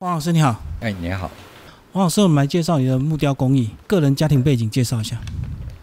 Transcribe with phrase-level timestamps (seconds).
[0.00, 1.30] 王老师你好，哎，你好，
[1.92, 5.20] 王老师，我们来介绍你的木雕工艺，个人家庭背景介绍一下。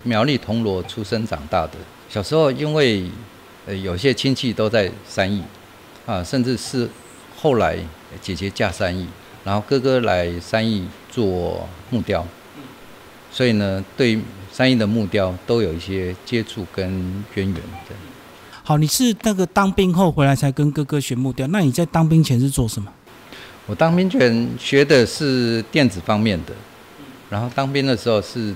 [0.01, 1.73] 苗栗铜锣出生长大的，
[2.09, 3.11] 小时候因为
[3.67, 5.43] 呃有些亲戚都在三义
[6.07, 6.89] 啊，甚至是
[7.39, 7.77] 后来
[8.19, 9.05] 姐姐嫁三义，
[9.43, 12.25] 然后哥哥来三义做木雕，
[13.31, 14.19] 所以呢，对
[14.51, 16.89] 三义的木雕都有一些接触跟
[17.35, 17.95] 渊源的。
[18.63, 22.91] 好，你是那个当兵后回来才跟哥哥学木雕，那你在当兵前是做什么？
[23.67, 26.53] 我当兵前学的是电子方面的，
[27.29, 28.55] 然后当兵的时候是，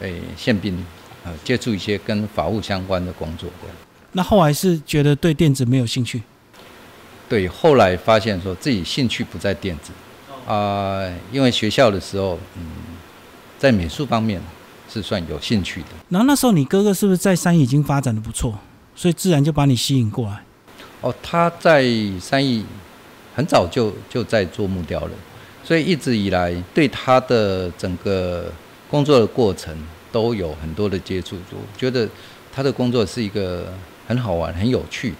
[0.00, 0.84] 诶宪兵，
[1.24, 3.68] 呃接触一些跟法务相关的工作的。
[4.12, 6.22] 那后来是觉得对电子没有兴趣，
[7.30, 9.90] 对，后来发现说自己兴趣不在电子，
[10.46, 11.00] 啊、
[11.32, 12.62] 因为学校的时候，嗯，
[13.58, 14.38] 在美术方面
[14.92, 15.88] 是算有兴趣的。
[16.10, 18.58] 然后那时候你哥哥是不是在三已经发展的不错，
[18.94, 20.42] 所以自然就把你吸引过来？
[21.00, 21.82] 哦，他在
[22.20, 22.66] 三义
[23.34, 25.10] 很早就就在做木雕了，
[25.64, 28.52] 所以一直以来对他的整个
[28.90, 29.74] 工作的过程
[30.10, 31.36] 都有很多的接触。
[31.50, 32.08] 我觉得
[32.52, 33.72] 他的工作是一个
[34.06, 35.16] 很好玩、很有趣的。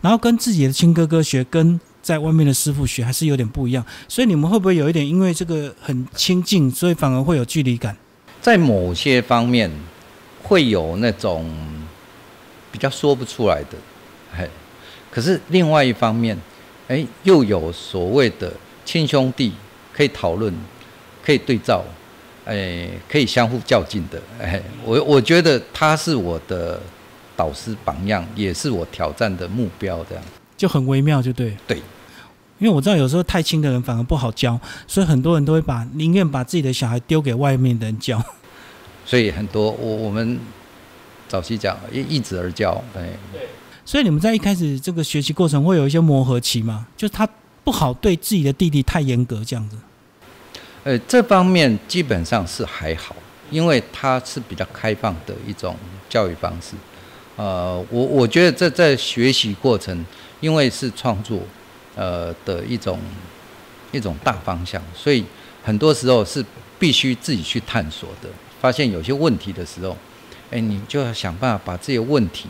[0.00, 7.96] 然后跟自己的亲哥哥学，跟在外面的师傅学还是有点不一样，所以你们会不会有一点因为这个很亲近，所以反而会有距离感？
[8.40, 9.68] 在某些方面
[10.44, 11.50] 会有那种
[12.70, 13.76] 比较说不出来的，
[14.36, 14.48] 嘿。
[15.10, 16.38] 可是另外一方面，
[16.88, 18.52] 哎，又有所谓的
[18.84, 19.52] 亲兄弟
[19.92, 20.52] 可以讨论，
[21.24, 21.82] 可以对照，
[22.44, 26.80] 哎，可以相互较劲的，哎，我我觉得他是我的
[27.36, 30.24] 导师榜样，也是我挑战的目标，这样。
[30.56, 31.56] 就很微妙，就对。
[31.66, 31.76] 对，
[32.58, 38.22] 因为我知道有时候太亲的人反而不好教，所以很多人都会把宁愿把自己的小孩丢给外面的人教。
[39.04, 40.38] 所以很多我我们
[41.28, 43.10] 早期讲一一子而教，哎，
[43.86, 46.88] 所以你们在一开始这个学习过程会有一些磨合期吗？
[46.96, 47.26] 就是他
[47.62, 49.76] 不好对自己的弟弟太严格这样子。
[50.82, 53.14] 呃，这方面基本上是还好，
[53.48, 55.76] 因为它是比较开放的一种
[56.08, 56.74] 教育方式。
[57.36, 60.04] 呃，我我觉得这在学习过程，
[60.40, 61.38] 因为是创作，
[61.94, 62.98] 呃的一种
[63.92, 65.24] 一种大方向，所以
[65.62, 66.44] 很多时候是
[66.76, 68.28] 必须自己去探索的。
[68.60, 69.96] 发现有些问题的时候，
[70.50, 72.48] 哎，你就要想办法把这些问题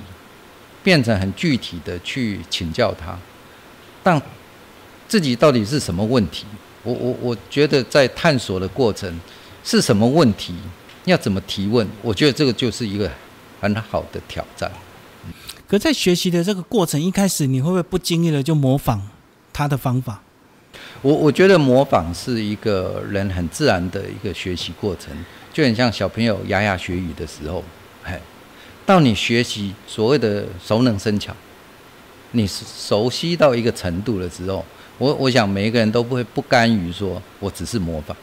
[0.86, 3.18] 变成很具体的去请教他，
[4.04, 4.22] 但
[5.08, 6.46] 自己到底是什么问题？
[6.84, 9.20] 我我我觉得在探索的过程
[9.64, 10.54] 是什么问题，
[11.06, 11.84] 要怎么提问？
[12.02, 13.10] 我觉得这个就是一个
[13.60, 14.70] 很好的挑战。
[15.66, 19.02] 可在学习的这个过程，一开始你会不会不经意的就模仿
[19.52, 20.22] 他的方法？
[21.02, 25.12] 我我觉得模仿是一个人很自然的一个学习过程，
[25.52, 27.64] 就很像小朋友牙牙学语的时候，哎，
[28.86, 31.34] 到你学习所谓的熟能生巧，
[32.30, 34.64] 你熟悉到一个程度的时候，
[34.96, 38.16] 我我想每一个人都不会不甘于说我只是模仿，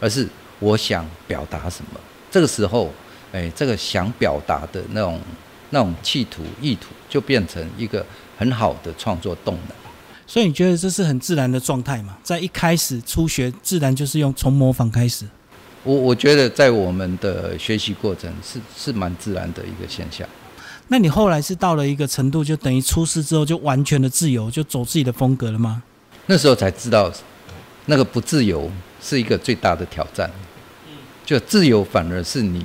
[0.00, 0.28] 而是
[0.60, 1.98] 我想表达什么。
[2.30, 2.92] 这个时候，
[3.32, 5.18] 哎，这个想表达的那种
[5.70, 8.04] 那种企图意图，就变成一个
[8.36, 9.76] 很好的创作动能。
[10.26, 12.18] 所以你觉得这是很自然的状态嘛？
[12.22, 15.26] 在一开始初学，自然就是用从模仿开始。
[15.84, 20.26] 我我觉得在我们的学习过程是是蛮自然的一个现象。
[20.88, 25.82] 那你后来是到了一个程度，就等于出师之后就完全的自由，就走自己的风格了吗？
[26.26, 27.12] 那时候才知道，
[27.86, 30.30] 那个不自由是一个最大的挑战。
[31.24, 32.64] 就自由反而是你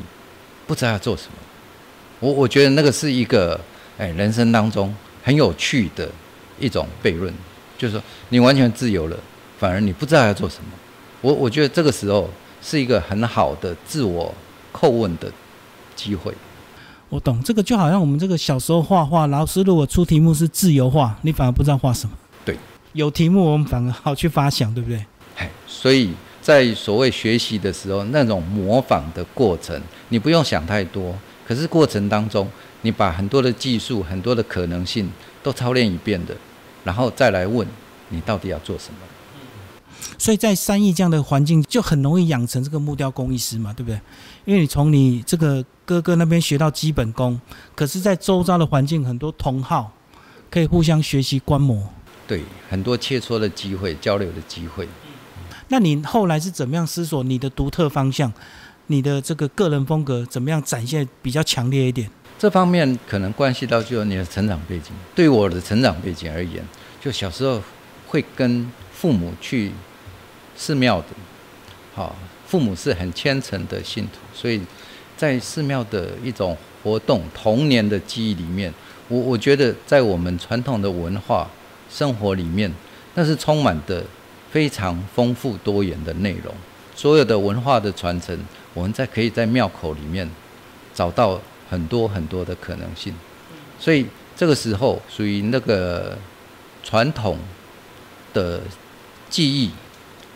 [0.68, 1.34] 不知道要做什么。
[2.20, 3.58] 我我觉得那个是一个
[3.98, 4.94] 哎人生当中
[5.24, 6.10] 很有趣的
[6.60, 7.34] 一种悖论，
[7.78, 9.18] 就是说你完全自由了，
[9.58, 10.70] 反而你不知道要做什么。
[11.22, 12.30] 我我觉得这个时候
[12.62, 14.34] 是一个很好的自我
[14.74, 15.32] 叩问的
[15.96, 16.34] 机会。
[17.10, 22.16] 我懂，这个就好像我们这个小时候画画，老师如果出题目是自由画，你反而不知道画什么。
[22.46, 22.56] 对，
[22.94, 25.04] 有题目我们反而好去发想，对不对？
[25.38, 31.16] 哎，所以在所谓学习的时候，那种模仿的过程，你不用想太多。
[31.48, 32.48] 可是过程当中，
[32.82, 36.36] 你把很多的技术、很多的可能性都操练一遍的，
[36.84, 37.68] 然后再来问
[38.10, 39.00] 你到底要做什么。
[40.18, 44.00] 所以在三义这样的环境，就很容易养成这个木雕工艺师嘛，对不对？
[44.46, 47.40] 因为你从你这个哥哥那边学到基本功，
[47.76, 49.92] 可是，在周遭的环境很多同好，
[50.50, 51.88] 可以互相学习观摩。
[52.28, 54.88] 对，很多切磋的机会、交流的机会。
[55.68, 58.32] 那你后来是怎么样思索你的独特方向，
[58.88, 62.10] 你的这个个人风格怎么样展现比较强烈一点？
[62.38, 64.92] 这方面可能关系到就是你的成长背景。
[65.14, 66.64] 对我的成长背景而言，
[67.02, 67.62] 就小时候
[68.08, 69.72] 会跟父母去
[70.60, 71.08] 寺庙的，
[71.96, 72.14] 好，
[72.46, 74.62] 父母是很虔诚的信徒，所以
[75.16, 78.72] 在寺庙的一种活动、童年的记忆里面，
[79.08, 81.50] 我我觉得在我们传统的文化
[81.90, 82.70] 生活里面，
[83.14, 84.04] 那是充满的
[84.52, 86.54] 非常丰富多元的内容。
[86.94, 88.38] 所有的文化的传承，
[88.74, 90.30] 我们在可以在庙口里面
[90.94, 91.40] 找到
[91.70, 93.16] 很多很多的可能性。
[93.80, 94.06] 所以
[94.36, 96.18] 这个时候属于那个
[96.84, 97.40] 传统
[98.34, 98.60] 的
[99.30, 99.72] 记忆，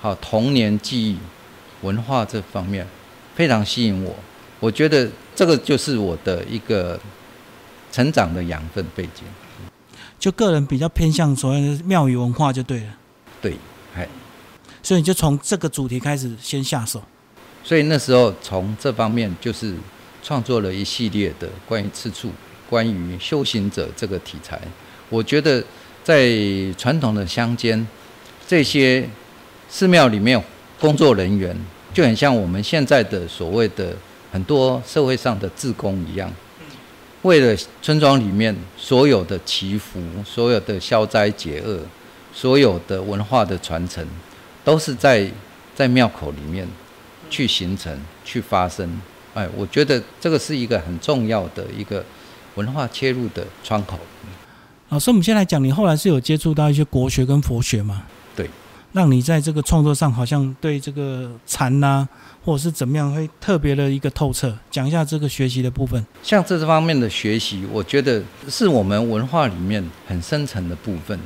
[0.03, 1.17] 好童年记忆、
[1.81, 2.85] 文化这方面
[3.33, 4.13] 非常吸引我。
[4.59, 6.99] 我觉得这个就是我的一个
[7.89, 9.23] 成长的养分背景。
[10.19, 12.87] 就个人比较偏向所谓的庙宇文化就对了。
[13.41, 13.55] 对，
[13.93, 14.05] 还
[14.81, 17.01] 所以你就从这个主题开始先下手。
[17.63, 19.73] 所以那时候从这方面就是
[20.21, 22.29] 创作了一系列的关于吃醋。
[22.69, 24.59] 关于修行者这个题材，
[25.07, 25.63] 我觉得
[26.03, 26.35] 在
[26.75, 27.87] 传统的乡间，
[28.47, 29.07] 这些
[29.73, 30.39] 寺庙里面
[30.79, 31.57] 工作人员
[31.91, 33.91] 就很像我们现在的所谓的
[34.31, 36.31] 很多社会上的志工一样，
[37.23, 41.79] 为了村庄里面所有的祈福、所有的消灾解厄、
[42.31, 44.05] 所有的文化的传承，
[44.63, 45.27] 都是在
[45.73, 46.67] 在庙口里面
[47.31, 49.01] 去形成、去发生。
[49.33, 52.05] 哎，我觉得这个是一个很重要的一个。
[52.53, 53.97] 文化切入的窗口。
[54.89, 58.03] 老师，我们先来讲，你后来是有接触到一些国学跟佛学吗？
[58.93, 62.07] 让你在这个创作上好像对这个禅呐，
[62.45, 64.57] 或者是怎么样，会特别的一个透彻。
[64.71, 66.05] 讲一下这个学习的部分。
[66.21, 71.19] 像这方面的学习，我觉得是我们文化里面很深层的部分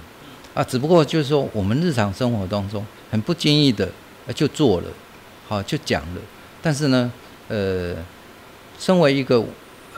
[0.56, 0.64] 啊。
[0.64, 3.88] 只不过就是说，我们日常生活当中很不经意的
[4.34, 4.88] 就做了，
[5.48, 6.22] 好就讲了。
[6.62, 7.12] 但是呢，
[7.48, 7.94] 呃，
[8.80, 9.46] 身为一个。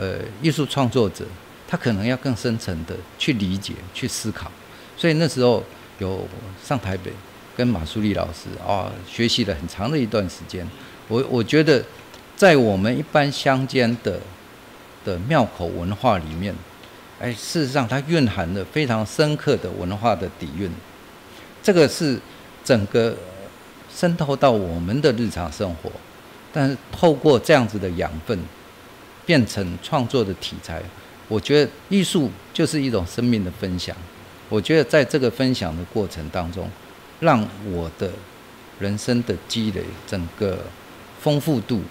[0.01, 1.25] 呃，艺术创作者
[1.67, 4.49] 他可能要更深层的去理解、去思考，
[4.95, 5.61] 所以那时候
[5.97, 6.25] 有
[6.63, 7.11] 上台北
[7.59, 10.65] 跟马苏丽老师啊学习了很长的一段时间。
[11.09, 11.83] 我我觉得
[12.37, 14.17] 在我们一般乡间的
[15.03, 16.55] 的庙口文化里面，
[17.19, 20.71] 哎，事实上它蕴含了非常深刻的文化的底蕴。
[21.61, 22.17] 这个是
[22.63, 23.13] 整个
[23.93, 25.91] 渗透到我们的日常生活，
[26.53, 28.39] 但是透过这样子的养分。
[29.25, 30.81] 变成创作的题材，
[31.27, 33.95] 我觉得艺术就是一种生命的分享。
[34.49, 36.67] 我觉得在这个分享的过程当中，
[37.19, 38.11] 让我的
[38.79, 40.59] 人生的积累整个
[41.19, 41.81] 丰富度，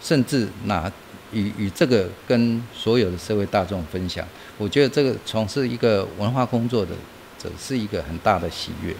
[0.00, 0.90] 甚至拿
[1.32, 4.26] 与与这个跟所有的社会大众分享，
[4.58, 6.94] 我觉得这个从事一个文化工作的
[7.38, 8.94] 者是一个很大的喜悦。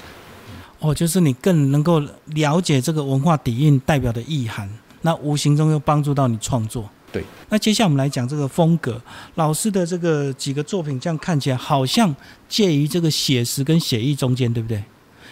[0.80, 4.68] 哦，就是你更能够了解这个文化底蕴代表的意涵，
[5.02, 6.88] 那无形中又帮助到你创作。
[7.12, 9.00] 对，那接下来我们来讲这个风格。
[9.36, 12.14] 老师的这个几个作品，这样看起来好像
[12.48, 14.82] 介于这个写实跟写意中间，对不对？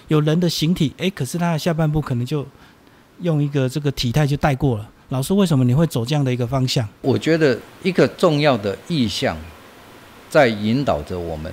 [0.08, 2.46] 有人的形体，哎，可是他的下半部可能就
[3.20, 4.88] 用一个这个体态就带过了。
[5.08, 6.88] 老师，为什么你会走这样的一个方向？
[7.00, 9.36] 我觉得一个重要的意象
[10.28, 11.52] 在引导着我们，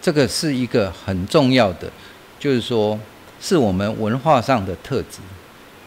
[0.00, 1.90] 这个是一个很重要的，
[2.38, 2.98] 就是说
[3.40, 5.18] 是我们文化上的特质，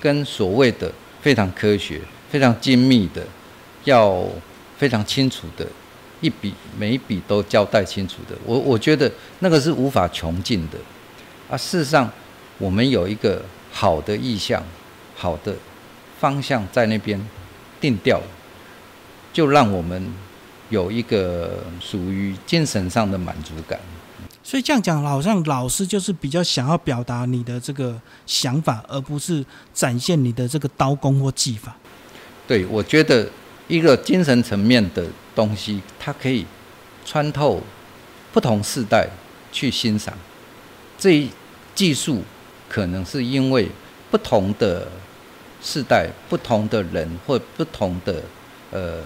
[0.01, 0.91] 跟所谓的
[1.21, 1.99] 非常科学、
[2.29, 3.21] 非常精密的。
[3.85, 4.25] 要
[4.77, 5.67] 非常清楚的，
[6.21, 8.37] 一笔每一笔都交代清楚的。
[8.45, 10.77] 我我觉得那个是无法穷尽的
[11.49, 11.57] 啊。
[11.57, 12.09] 事实上，
[12.57, 14.63] 我们有一个好的意向、
[15.15, 15.55] 好的
[16.19, 17.19] 方向在那边
[17.79, 18.21] 定调，
[19.31, 20.13] 就让我们
[20.69, 23.79] 有一个属于精神上的满足感。
[24.43, 31.75] 所以这样讲，好像老师就是比较想要表达你的这个想法，而不是展现你的这个刀工或技法。
[32.47, 33.29] 对，我觉得。
[33.69, 36.45] 一个精神层面的东西，它可以
[37.05, 37.62] 穿透
[38.33, 39.07] 不同世代
[39.53, 40.13] 去欣赏。
[41.03, 41.29] 这一
[41.75, 42.24] 技术
[42.69, 43.67] 可能是因为
[44.10, 44.88] 不同的
[45.62, 48.24] 世代、不同的人或不同的
[48.72, 49.01] 呃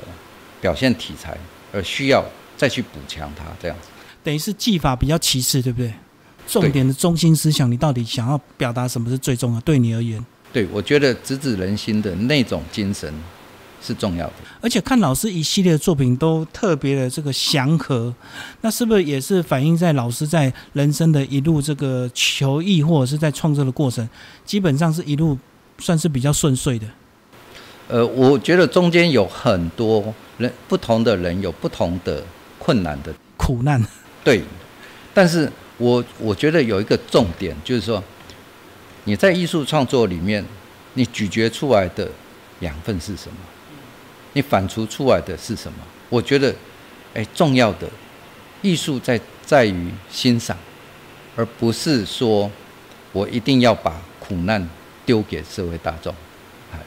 [0.61, 1.35] 表现题材
[1.73, 2.23] 而需要
[2.55, 3.87] 再去补强它，这样子。
[4.23, 5.91] 等于是技法比较其次，对不对？
[6.47, 9.61] 重点的中心思想，你到底想要表达什么是最重要？
[9.61, 10.23] 对你而言，
[10.53, 13.11] 对我觉得直指人心的那种精神。
[13.81, 18.13] 是重要的，而且看老师一系列的作品都特别的这个祥和，
[18.61, 24.07] 那是不是也是反映在老师在人生的一路这个求艺或者是在创作的过程，
[24.43, 25.37] 基本上是一路
[25.79, 26.87] 算是比较顺遂的。
[27.87, 32.21] 呃，我觉得中间有很多人不同的人有不同的
[32.59, 33.81] 困难的苦难，
[34.23, 34.43] 对。
[35.13, 38.03] 但是我我觉得有一个重点就是说，
[39.05, 40.43] 你在艺术创作里面，
[40.95, 42.09] 你咀嚼出来的
[42.59, 43.37] 养分是什么？
[44.37, 45.79] 你反刍出来的是什么？
[46.09, 46.53] 我觉得，
[47.15, 47.89] 哎，重要的
[48.61, 50.55] 艺术在在于欣赏，
[51.35, 52.47] 而不是说
[53.11, 54.69] 我一定要把苦难
[55.07, 56.13] 丢给社会大众。
[56.71, 56.77] 哎，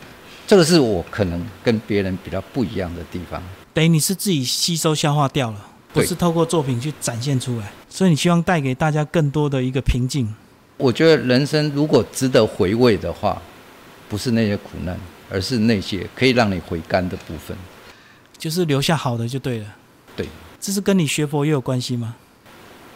[0.46, 3.42] 这个是我可能跟别人比较不一样的地方。
[3.74, 10.32] 等于你是自己吸收消化掉了，不是透过作品去展现出来，所以你希望带给大家更多的一个平静。
[10.76, 13.42] 我觉得人生如果值得回味的话，
[14.08, 14.96] 不是那些苦难，
[15.30, 17.56] 而是那些可以让你回甘的部分。
[18.36, 19.66] 就是留下好的就对了。
[20.16, 20.26] 对，
[20.60, 22.16] 这是跟你学佛也有关系吗？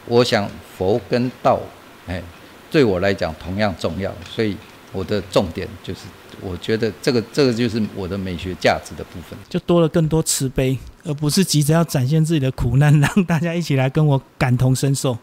[0.07, 1.61] 我想佛跟道，
[2.07, 2.23] 哎，
[2.71, 4.57] 对我来讲同样重要，所以
[4.93, 6.01] 我的重点就是，
[6.41, 9.39] 我觉得这个这个就是我的美学价值的部分。
[9.49, 15.17] 就多了更多慈悲，而不是急着要展现自己的苦难，让大家一起来跟我感同身受。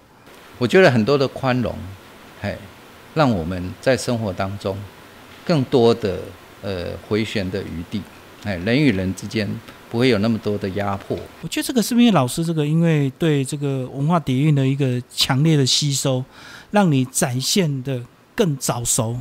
[0.58, 1.76] 我觉得很多的宽容，
[2.42, 2.58] 哎，
[3.14, 4.78] 让我们在生活当中
[5.46, 6.20] 更多的
[6.62, 8.02] 呃回旋的余地，
[8.44, 9.50] 哎，人与人之间
[9.90, 11.18] 不会有那么多的压迫。
[11.42, 16.24] 我觉得这个是不是因为老师这个，因为对这个文化底蕴的一个强烈的吸收，
[16.72, 18.02] 让你展现的
[18.36, 19.20] 更早熟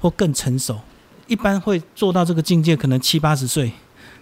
[0.00, 0.78] 或更成熟。
[1.26, 3.72] 一般会做到这个境界，可能七八十岁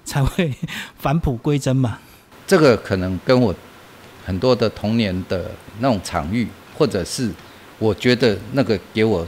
[0.05, 0.55] 才会
[0.99, 1.99] 返璞归真嘛。
[2.47, 3.53] 这个可能跟我
[4.25, 6.47] 很多的童年的那种场域，
[6.79, 7.29] 或者是
[7.79, 9.27] 我觉得那个给我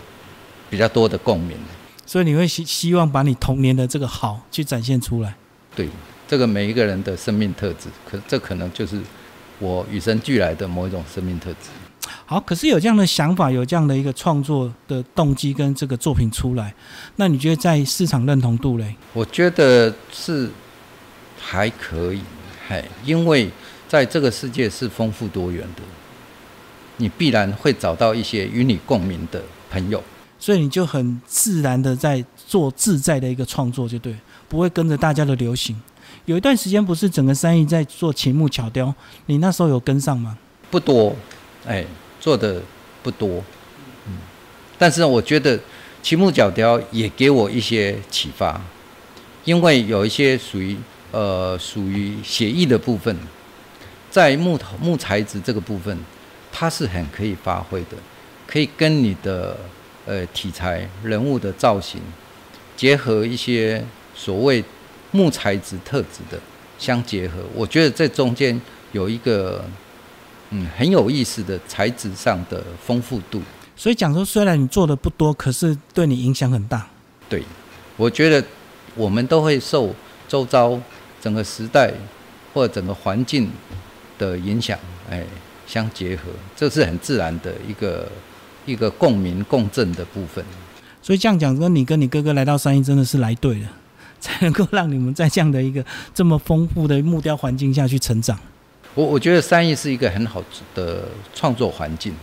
[0.70, 1.56] 比较多的共鸣。
[2.06, 5.34] 所以你会希希望把你童年的这个好去展现出来。
[5.74, 5.88] 对，
[6.28, 9.00] 这个每一个人的生命特质，可这可能就是
[9.58, 11.70] 我与生俱来的某一种生命特质。
[12.26, 16.74] 好，可是有这样的想法，有这样的一个创作的动机跟这个作品出来，
[17.16, 18.94] 那你觉得在市场认同度嘞？
[19.12, 20.50] 我觉得是
[21.40, 22.20] 还可以，
[22.68, 23.50] 嘿，因为
[23.88, 25.82] 在这个世界是丰富多元的，
[26.98, 30.02] 你必然会找到一些与你共鸣的朋友。
[30.44, 34.14] 所以你就很自然的在做自在的一个创作，就对，
[34.46, 35.74] 不会跟着大家的流行。
[36.26, 40.36] 有一段时间不是整个三亿在做秦木巧雕，你那时候有跟上吗？
[40.70, 41.16] 不多，
[41.66, 41.82] 哎，
[42.20, 42.60] 做的
[43.02, 43.42] 不多，
[44.06, 44.12] 嗯，
[44.76, 45.58] 但是我觉得
[46.02, 48.60] 秦木角雕也给我一些启发，
[49.46, 50.76] 因为有一些属于
[51.10, 53.16] 呃属于写意的部分，
[54.10, 55.98] 在木头木材质这个部分，
[56.52, 57.96] 它是很可以发挥的，
[58.46, 59.56] 可以跟你的
[60.06, 62.00] 呃题材人物的造型
[62.76, 63.84] 结合一些
[64.14, 64.64] 所谓
[65.12, 66.38] 木材质特质的
[66.78, 68.60] 相结合，我觉得这中间
[68.92, 69.64] 有一个。
[70.50, 73.40] 嗯，很有意思的材质上的丰富度。
[73.74, 76.86] 所以讲说，虽然你做的不多，可是对你影响很大。
[77.28, 77.42] 对，
[77.96, 78.44] 我觉得
[78.94, 79.92] 我们都会受
[80.28, 80.78] 周遭
[81.20, 81.92] 整个时代
[82.52, 83.50] 或者整个环境
[84.16, 84.78] 的影响，
[85.10, 85.24] 哎，
[85.66, 88.06] 相结合，这是很自然的一个
[88.66, 90.44] 一个共鸣共振的部分。
[91.02, 93.68] 所以这样讲，跟你跟你哥哥来到三一，真的是来对了，
[94.20, 98.38] 才能够让你们在这样的一个这么丰富的木雕环境下去成长。
[98.94, 100.42] 我我觉得三义是一个很好
[100.74, 101.02] 的
[101.34, 102.14] 创作环境，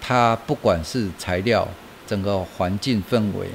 [0.00, 1.68] 它不管是材料、
[2.06, 3.48] 整个环境氛围，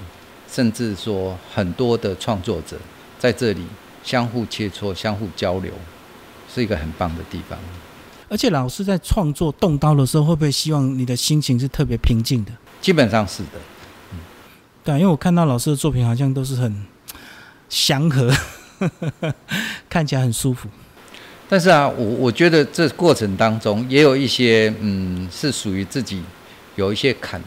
[0.52, 2.78] 甚至说很多的创作者
[3.18, 3.66] 在这里
[4.04, 5.72] 相互切磋、相互交流，
[6.54, 7.58] 是一个很棒的地方。
[8.32, 12.52] 而且老师在创作动刀的时候，会不会希望你的心情是特别平静的？
[12.80, 13.60] 基本上是的，
[14.14, 14.20] 嗯，
[14.86, 16.86] 对，因为我看到老师的作品好像都是很
[17.68, 18.34] 祥和，
[19.90, 20.70] 看起来很舒服。
[21.50, 26.24] 但是啊，我我觉得这过程当中也有一些，嗯，是属于自己
[26.78, 27.42] 有一些坎，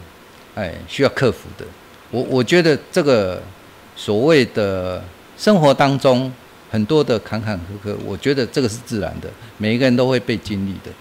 [0.53, 1.65] 哎，需要克服的。
[2.11, 3.41] 我我觉得这个
[3.95, 5.03] 所谓的
[5.35, 6.31] 生活当中
[6.69, 10.91] 很多的坎坎坷坷，我觉得这个是自然的，每一个人都会被经历的。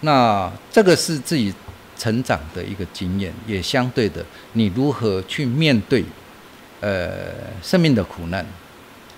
[0.00, 1.52] 那这个是自己
[1.96, 6.04] 成长的一个经验，也相对的，你如何去面对
[6.80, 8.46] 呃生命的苦难？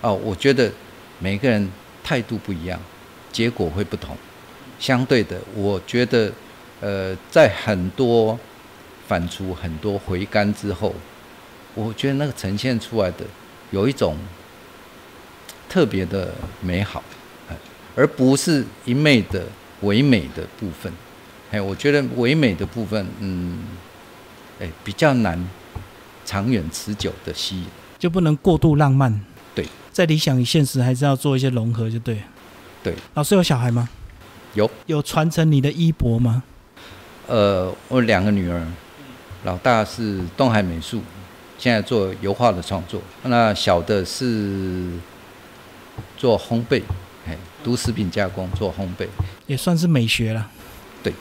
[0.01, 0.71] 哦，我觉得
[1.19, 1.69] 每个人
[2.03, 2.79] 态度不一样。
[3.31, 4.13] 结果会不同，
[4.77, 6.29] 相对的，我觉得，
[6.81, 8.37] 呃，在很多
[9.07, 10.93] 反刍、很多回甘之后，
[11.73, 13.23] 我觉得那个呈现出来的
[13.69, 14.17] 有一种
[15.71, 17.01] 特别的美好，
[17.95, 19.45] 而不是一昧的
[19.83, 20.91] 唯美的部分。
[21.49, 23.59] 哎，我觉得唯美的部分，嗯，
[24.59, 25.41] 哎，比较难
[26.25, 29.17] 长远持久的吸引，就不能过度浪漫。
[29.55, 32.21] 对，在理想与现实还是要做一些融合，就对。
[32.83, 33.87] 对，老师有小孩吗？
[34.55, 36.43] 有，有传承你的衣钵吗？
[37.27, 38.61] 呃，我两个女儿，
[39.45, 41.01] 老大是东海美术，
[41.57, 44.89] 现在做油画的创作，那小的是
[46.17, 46.81] 做烘焙，
[47.27, 49.07] 哎，读食品加工，做烘焙，
[49.47, 50.49] 也算是美学了。
[51.03, 51.13] 对，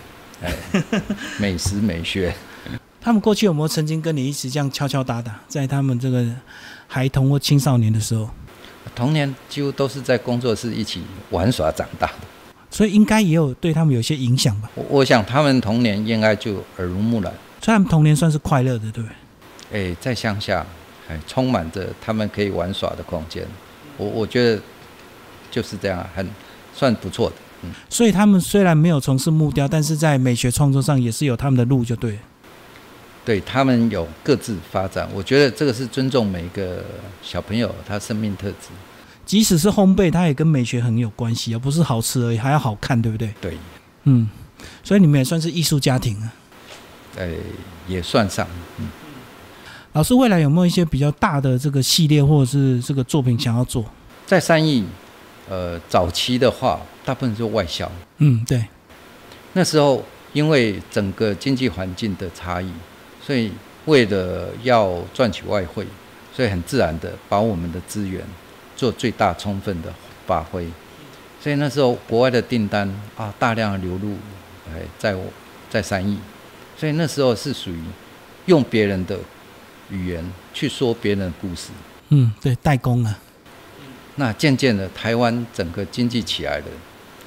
[0.42, 0.52] 哎，
[1.38, 2.34] 美食美学。
[3.00, 6.24] 他们过去有没有曾经跟你一起这样敲敲打打，在他们这个
[6.86, 8.28] 孩童或青少年的时候？
[8.94, 12.26] 童年几乎都是在工作室一起玩耍长大的，
[12.70, 14.70] 所以应该也有对他们有些影响吧。
[14.74, 19.08] 我我想他们童年应该就耳濡目染，所以他们童年算是快乐的，对不
[19.70, 19.92] 对？
[19.92, 20.66] 哎，在乡下，
[21.08, 23.46] 哎，充满着他们可以玩耍的空间。
[24.00, 24.62] 我我觉得
[25.50, 26.26] 就是这样，很
[26.74, 27.36] 算不错的。
[27.62, 32.18] 嗯，所以他们虽然没有从事木雕，但是在美学创作上也是有他们的路，就对。
[33.22, 35.06] 对他们有各自发展。
[35.14, 36.82] 我觉得这个是尊重每一个
[37.22, 38.68] 小朋友他生命特质。
[39.26, 43.32] 即使是烘焙，它也跟美学很有关系，而不是好吃而已，还要好看，对不对？
[43.40, 43.56] 对，
[44.04, 44.28] 嗯，
[44.82, 46.32] 所以你们也算是艺术家庭啊。
[47.16, 47.28] 呃，
[47.86, 48.44] 也算上。
[48.78, 48.88] 嗯，
[49.92, 53.84] 老师未来有没有一些比较大的这个系列或者是这个作品想要做？
[54.26, 54.84] 在三亿，
[55.48, 57.90] 呃，早期的话，大部分是外销。
[58.18, 58.64] 嗯，对。
[59.52, 62.70] 那时候因为整个经济环境的差异，
[63.20, 63.50] 所以
[63.86, 65.86] 为了要赚取外汇，
[66.34, 68.22] 所以很自然的把我们的资源。
[68.76, 69.92] 做最大充分的
[70.26, 70.66] 发挥，
[71.38, 74.14] 所以那时候国外的订单啊，大量流入，
[74.72, 75.22] 哎，在我，
[75.68, 76.18] 在三亿，
[76.78, 77.82] 所以那时候是属于
[78.46, 79.18] 用别人的
[79.90, 81.68] 语言去说别人的故事。
[82.08, 83.18] 嗯，对，代工啊。
[84.16, 86.64] 那渐渐的，台湾整个经济起来了，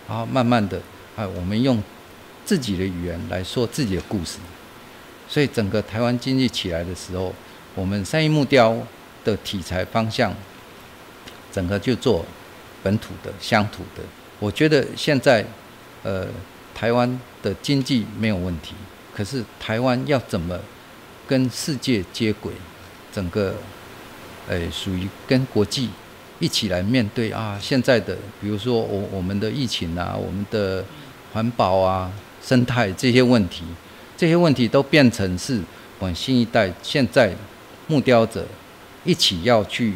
[0.08, 0.82] 然后，慢慢的，
[1.16, 1.82] 啊，我们用
[2.46, 4.38] 自己的语言来说自己的故事，
[5.28, 7.34] 所以整个台湾经济起来的时候，
[7.76, 8.78] 我们三一木雕
[9.24, 10.34] 的题材方向。
[11.52, 12.26] 整个就做
[12.82, 14.02] 本土的乡土的，
[14.40, 15.46] 我觉得现在
[16.02, 16.26] 呃
[16.74, 18.74] 台湾的经济没有问题，
[19.14, 20.60] 可是台湾要怎么
[21.28, 22.52] 跟世界接轨，
[23.12, 23.56] 整个
[24.50, 25.90] 诶属于跟国际
[26.40, 30.84] 一起来面对啊现在的比如说我我们的疫情啊，我们的
[31.34, 32.12] 环保啊、
[32.44, 33.64] 生态这些问题，
[34.16, 35.62] 这些问题都变成是
[36.00, 37.34] 我们新一代现在
[37.88, 38.46] 木雕者
[39.04, 39.94] 一起要去。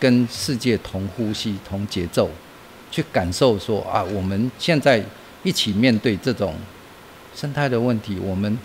[0.00, 2.30] 跟世界同呼吸、同节奏，
[2.90, 5.04] 去感受说啊，我们现在
[5.42, 6.54] 一起面对这种
[7.36, 8.58] 生态的问题，我们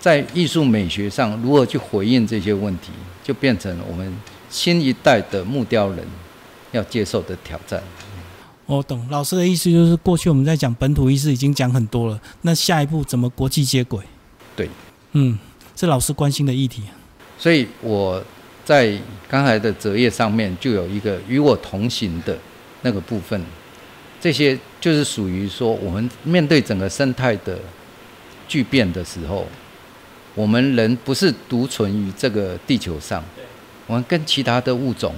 [0.00, 2.90] 在艺术美学上如何去回应这些问题，
[3.22, 4.12] 就变成我们
[4.48, 6.04] 新一代的木雕人
[6.72, 7.80] 要接受的挑战。
[8.66, 14.02] 我懂老师的意思，就是过去我们在讲本土意识已经讲很多了，那下一步怎么国际接轨？
[14.56, 14.68] 对，
[15.12, 15.38] 嗯，
[15.76, 16.82] 是老师关心的议题。
[17.38, 18.20] 所以我。
[18.62, 22.38] 在刚才的折页上面就有一个与我同行的
[22.82, 23.42] 那个部分，
[24.20, 27.58] 这些就是属于说，我们面对整个生态的
[28.46, 29.44] 巨变的时候，
[30.40, 33.22] 我们人不是独存于这个地球上，
[33.86, 35.14] 我们跟其他的物种，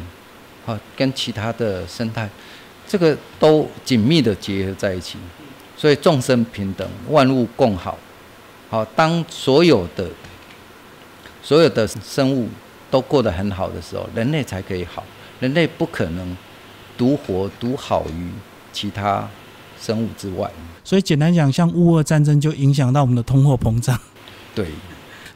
[0.66, 2.28] 啊，跟其他的生态，
[2.86, 5.16] 这个都紧密的结合在一起，
[5.76, 7.96] 所以众生平等，万物共好，
[8.68, 10.08] 好，当所有的
[11.42, 12.48] 所有的生物。
[12.92, 15.02] 都过得很好的时候，人类才可以好。
[15.40, 16.36] 人类不可能
[16.98, 18.28] 独活独好于
[18.70, 19.26] 其他
[19.80, 20.50] 生物之外。
[20.84, 23.98] 所以简单讲，像乌俄战争就影响到我们的通货膨胀。
[24.54, 24.66] 对，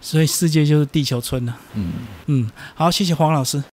[0.06, 1.56] 所以世界就是地球村了。
[1.74, 1.92] 嗯
[2.26, 3.60] 嗯，好，谢谢黄老师。